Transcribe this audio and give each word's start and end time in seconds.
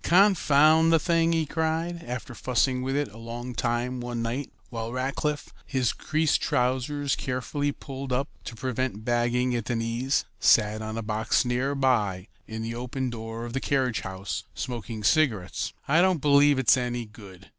"Confound 0.03 0.91
the 0.91 0.97
thing!" 0.97 1.31
he 1.31 1.45
cried, 1.45 2.03
after 2.07 2.33
fussing 2.33 2.81
with 2.81 2.95
it 2.95 3.09
a 3.11 3.19
long 3.19 3.53
time 3.53 3.99
one 3.99 4.23
night, 4.23 4.51
while 4.71 4.91
Rackliff, 4.91 5.53
his 5.63 5.93
creased 5.93 6.41
trousers 6.41 7.15
carefully 7.15 7.71
pulled 7.71 8.11
up 8.11 8.27
to 8.45 8.55
prevent 8.55 9.05
bagging 9.05 9.55
at 9.55 9.65
the 9.65 9.75
knees, 9.75 10.25
sat 10.39 10.81
on 10.81 10.97
a 10.97 11.03
box 11.03 11.45
near 11.45 11.75
by, 11.75 12.25
in 12.47 12.63
the 12.63 12.73
open 12.73 13.11
door 13.11 13.45
of 13.45 13.53
the 13.53 13.61
carriage 13.61 13.99
house, 13.99 14.43
smoking 14.55 15.03
cigarettes. 15.03 15.71
"I 15.87 16.01
don't 16.01 16.17
believe 16.19 16.57
it's 16.57 16.77
any 16.77 17.05
good. 17.05 17.49